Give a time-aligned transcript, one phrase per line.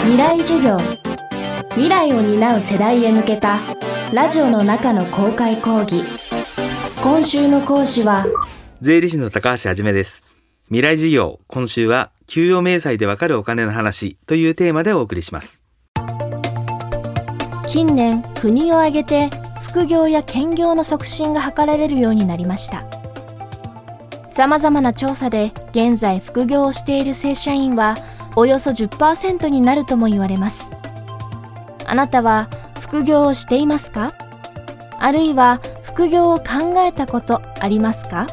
[0.00, 0.78] 未来授業。
[1.70, 3.58] 未来を担う世代へ向けた
[4.12, 6.02] ラジオの中の公開講義。
[7.02, 8.24] 今週の講師は
[8.80, 10.22] 税理士の高橋はじめです。
[10.66, 15.60] 未来授業今週は給与明細でわかるお金の話というテーマでお送りします。
[17.66, 19.30] 近年国を挙げて
[19.62, 22.86] 副業や兼業の促進が図られるようになりました。
[24.30, 27.96] さまざまな調査で現在副業をしている正社員は
[28.38, 30.76] およそ10%になるとも言われます。
[31.84, 34.14] あなたは副業をしていますか？
[35.00, 38.28] あるいは副業を考えたことありますか？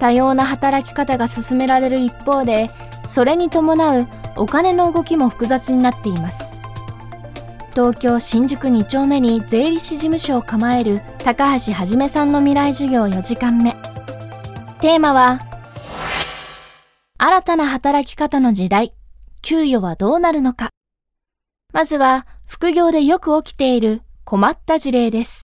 [0.00, 2.68] 多様な働き方が進められる一方で
[3.06, 6.52] それに伴うお金の動きも複雑になっています。
[7.74, 13.76] 東京新宿2丁目に税理士事務所を構える高橋はじめさんの未来授業4時間目。
[14.80, 15.46] テーマは
[17.20, 18.94] 新たな働き方の時代
[19.42, 20.70] 給与はどうなるのか
[21.72, 25.42] まずは副業でよく起きている困った事例です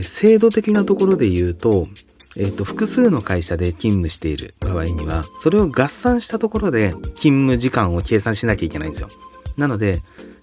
[0.00, 1.88] 制度的なところで言うと、
[2.36, 9.08] えっ、と、複数の会社で勤務している場合には、それを合算したところで勤務時間を計算しなきゃいけないんですよ。
[9.56, 10.00] なので、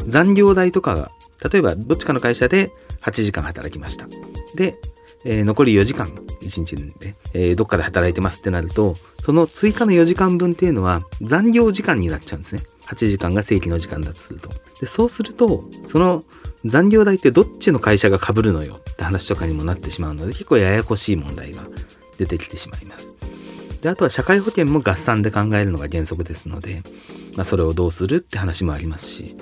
[0.08, 1.12] 残業代とかが、
[1.52, 4.08] 例えばどっちかの会社で8時間働きました。
[4.56, 4.76] で、
[5.26, 6.10] えー、残り4時間、
[6.46, 12.62] 1日で、えー、どっかで働いてますってなると、その追加の4時間分っていうのは残業時間になっちゃうんですね。
[12.88, 14.50] 8時間が正規の時間だとすると。
[14.80, 16.24] で、そうすると、その
[16.66, 18.76] 残業代ってどっちの会社が被るのよ？
[18.76, 21.64] って話とかにもなってしまうので、結構ややこしい問題が
[22.18, 23.14] 出てきてしまいます。
[23.82, 26.82] で、あとは社会保険も合算で考えるのが原則ですので、
[27.36, 29.38] まあ、それをどうするって話もありますし、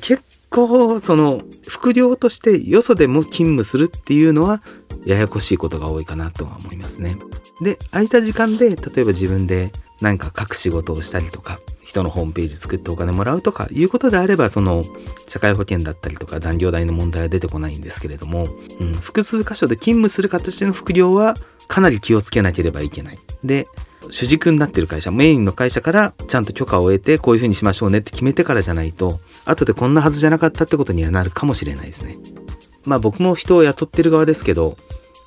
[0.00, 4.62] 結構、その、副業としてよそでも勤務するっていうのは、
[5.04, 7.16] ややこしいことが多いかなとは思いますね。
[7.60, 14.84] で、空いた時間で、例えば自分で何か書く仕事をしたりとか、人のホームページ作ってお金もらうとかいうことであれば、その、
[15.28, 18.46] 社会保険だったりとか残業代の問題は出てこないんですけれども、
[18.78, 21.34] うん、複数箇所で勤務する形の副業は
[21.68, 23.18] かなり気をつけなければいけない。
[23.44, 23.68] で、
[24.10, 32.18] 主軸になってる会社、メインの会社からちゃんと許可を得て、こういうふうにしましょうねって決めてからじゃないと、後でこんなはずじゃなかったってことにはなるかもしれないですね。
[32.84, 34.76] まあ僕も人を雇ってる側ですけど、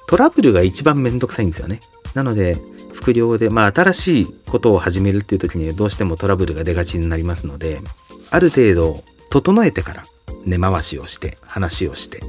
[0.08, 1.80] トラブルが一番めんどくさいんですよね。
[2.14, 2.58] なので、
[2.94, 7.82] 副業で、まあ新しいことを始めるっていう時にどうしてもトラブルが出がちになりますので、
[8.30, 10.04] ある程度整えてから
[10.46, 12.22] 根回しをして、話をして、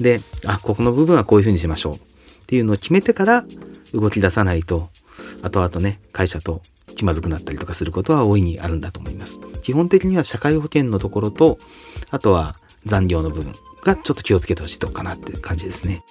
[0.00, 1.98] で、あ、ここの部分はこういうふうにしましょうっ
[2.46, 3.44] ていうのを決めてから
[3.92, 4.88] 動き出さないと、
[5.42, 6.62] 後々ね、会社と
[6.96, 9.40] 気まずくなったりとかすることは大いにあるんだと思います。
[9.62, 11.58] 基本的には社会保険のところと、
[12.10, 13.52] あとは残業の部分
[13.84, 16.02] がちょっと気をつけてほしいとかなっていう感じですね。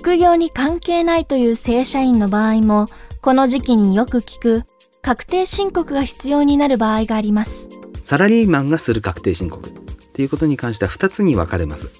[0.00, 2.86] 副業に関係ないという正社員の場合も、
[3.20, 4.62] この時期によく聞く
[5.02, 7.68] 確定申告が必要になる場合があります。
[8.02, 9.72] サラリーマンがする確定申告っ
[10.14, 11.90] ていうことに関しては2つに分かれます。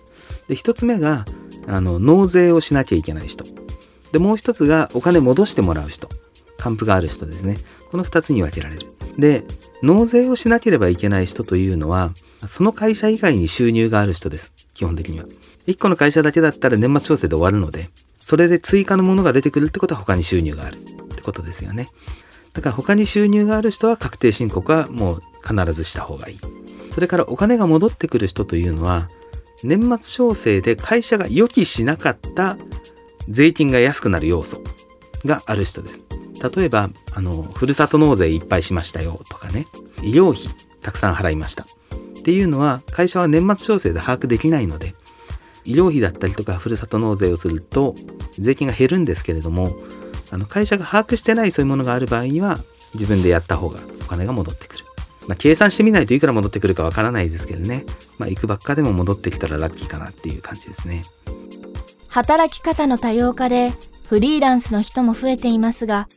[0.48, 1.26] で、1つ目が、
[1.66, 3.44] あの、納税をしなきゃいけない人。
[4.12, 6.08] で、もう1つがお金戻してもらう人。
[6.56, 7.58] 還付がある人ですね。
[7.90, 8.94] この2つに分けられる。
[9.18, 9.44] で、
[9.82, 12.12] 納税をしなければいけない人というのは、
[12.48, 14.54] その会社以外に収入がある人です。
[14.80, 15.26] 基本的には。
[15.66, 20.78] 1個の会社だけだったら年末調整で終わるので、それで追加のものが出てくるってことは他に収入があるっ
[21.16, 21.88] てことですよね。
[22.54, 26.38] だから他に収入がある人は確定申告はもう必ずした方がいい。
[26.92, 29.10] それからお金が戻ってくる人というのは、
[29.62, 32.56] 年末調整で会社が予期しなかった
[33.28, 34.62] 税金が安くなる要素
[35.26, 36.00] がある人です。
[36.56, 39.66] 例えば、あの、ふるさと納税いっぱいしましたよとかね、
[40.02, 40.46] 医療費
[40.80, 41.66] たくさん払いました。
[42.20, 44.94] っていうのは会社は年末調整で把握できないので、
[45.64, 47.94] 医療費だったりとかふるさと納税をすると
[48.38, 49.74] 税金が減るんですけれども、
[50.30, 52.58] あの会社が把握してないそういうものがある場合には
[52.94, 54.84] 自分でやった方がお金が戻ってくる。
[55.28, 57.84] まあ、計算してみないといくら戻ってくるかわからないですけどね。
[58.18, 61.02] まあ、行くばっかでも戻ってきたらラッキーかなっていう感じですね。
[62.08, 63.72] 働き方の多様化で
[64.08, 66.08] フリーランスの人も増えていますが、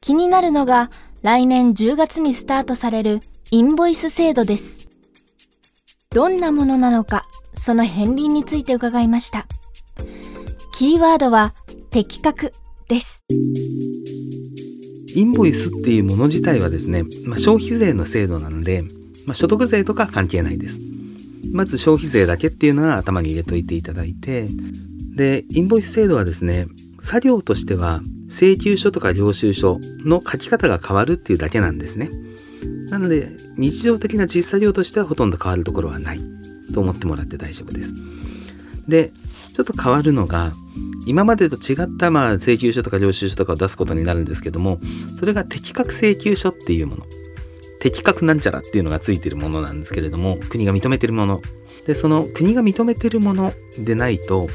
[0.00, 0.90] 気になるのが
[1.22, 3.20] 来年10月にスタートされる
[3.50, 4.83] インボイス制度です。
[6.14, 7.26] どんなものなのか、
[7.56, 9.48] その片鱗について伺いました。
[10.72, 11.54] キーワードは
[11.90, 12.52] 的確
[12.88, 13.24] です。
[15.16, 18.82] インボイスっていうもの自体はですね、まあ、消費税の制度なので、
[19.26, 20.78] まあ、所得税とか関係ないです。
[21.52, 24.46] まず消費税だけっていうのは頭に入れといていただいて、
[25.16, 26.66] で、インボイス制度はですね、
[27.00, 32.08] 作業としては請求書とか領収書の書き方が変わるっていうだけなんですね。
[32.90, 36.20] なので、日常的な実作業としてはほとんど変わるところはない。
[36.72, 37.92] と思ってもらって大丈夫です。
[38.88, 39.10] で、
[39.54, 40.50] ちょっと変わるのが
[41.06, 44.80] 今までと違ったまあ請求書とか領収書とかを出すことになるんですけども
[45.18, 47.04] それが適格請求書っていうもの。
[47.80, 51.42] 適格なんちゃらっていうのがついてるものなんですけれども国が認めてるもの。
[51.86, 53.52] でその国が認めてるもの
[53.84, 54.48] でないと、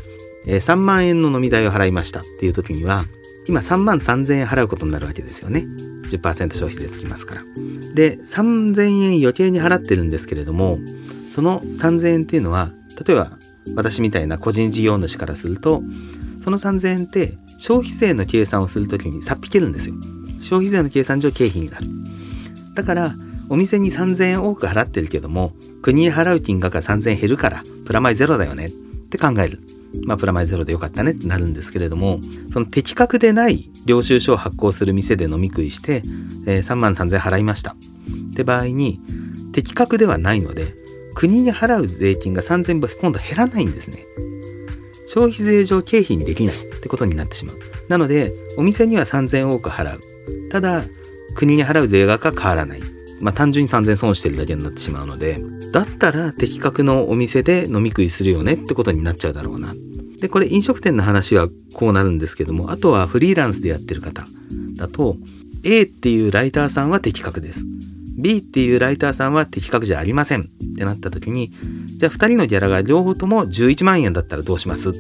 [0.48, 3.06] えー、3万円の飲み代を払いましたっていう時には
[3.48, 5.66] 今3万3000円払うことになるわけですよね。
[6.10, 7.42] 10%消費税つきますから
[7.96, 10.78] で3000円余計に払ってるんですけれども
[11.32, 12.70] その3000円っていうのは
[13.06, 13.32] 例えば
[13.76, 15.82] 私みたいな個人事業主からすると
[16.44, 19.96] その3000円って消費税の計算をするときにさっ引けるんですよ。
[20.40, 21.86] 消費税の計算上経費になる。
[22.76, 23.12] だから
[23.50, 25.52] お店に3000円多く払ってるけども
[25.82, 28.70] 国に払う金額が3000円減るからプラマイゼロだよねっ
[29.10, 29.60] て考える。
[30.06, 32.20] まあプラマイゼロでよかったねってなるんですけれども
[32.52, 36.04] その適格でない領収書を発行する店で飲み食いして、
[36.48, 37.76] えー、3万3000円払いましたっ
[38.36, 39.00] て場合に
[39.54, 40.74] 適格ではないので
[41.16, 43.98] 国に払う税金が3000分今度減らないんですね。
[45.10, 47.56] 消費税上経費にできないってことになってしまう。
[47.90, 50.00] なので、お店には3000多く払う。
[50.52, 50.84] ただ、
[51.36, 52.82] 国に払う税額は変わらない。
[53.22, 55.38] まあ単純に3000損してるだけになってしまうので、
[55.74, 59.70] だったら的確のお店で飲み食いするよねってことになっちゃうだろうな。
[60.20, 64.24] で、これ飲食店の話はこうなるんですけども、あとはフリーランスでやってる方
[64.76, 65.16] だと、
[65.64, 67.64] A っていうライターさんは的確です。
[68.22, 70.44] B っていうライターさんは的確じゃありませんっ
[70.78, 74.92] てなった時に、じゃあ2人のギャラが両方とも11万円だったらどうします？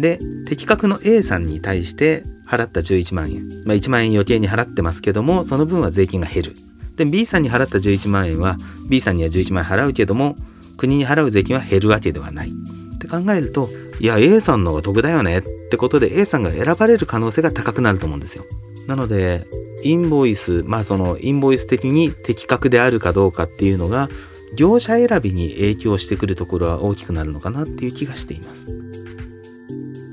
[0.00, 3.48] で、的確の A さんに対して払った11万円。
[3.66, 6.54] まあ1万円余計に払ってますけども、その分は税金が減る。
[7.00, 8.58] で、B さんに払った11万円は、
[8.90, 10.36] B さんには11万円払うけども、
[10.76, 12.50] 国に払う税金は減るわけではない。
[12.50, 13.70] って考えると、
[14.00, 18.44] いや、A さんの方が得だよねってことで A さんが選ばれる可能性が高くなると思うんですよ。
[18.86, 19.46] なので、
[19.82, 24.10] インボイス、まあそのインボイス的に適格であるかどうかっていうのが、
[24.54, 28.66] 業者選びに影響してくるところは大きくなるのかなっていう気がしています。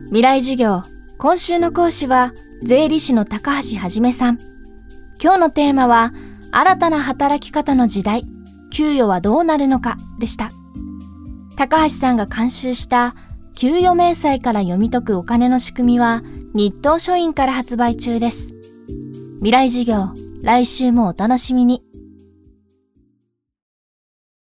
[0.06, 0.84] 未来授業、
[1.18, 2.32] 今週の講師は
[2.64, 4.38] 税理士の高橋はじめさん。
[5.22, 6.14] 今日のテーマは、
[6.60, 8.24] 新たな働き方の時代、
[8.74, 10.50] 給与はどうなるのかでした。
[11.56, 13.14] 高橋さんが監修した
[13.56, 16.24] 給与明細から読み解くお金の仕組みは
[16.56, 18.56] 日東書院から発売中です。
[19.36, 20.10] 未来事業、
[20.42, 21.84] 来週もお楽しみに。